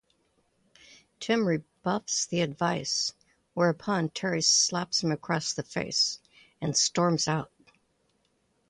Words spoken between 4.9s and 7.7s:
him across the face and storms out.